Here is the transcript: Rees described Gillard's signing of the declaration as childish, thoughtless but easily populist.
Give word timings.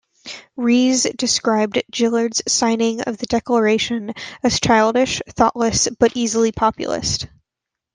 Rees 0.57 1.03
described 1.03 1.83
Gillard's 1.93 2.41
signing 2.47 3.01
of 3.01 3.17
the 3.19 3.27
declaration 3.27 4.13
as 4.41 4.59
childish, 4.59 5.21
thoughtless 5.29 5.89
but 5.99 6.13
easily 6.17 6.51
populist. 6.51 7.27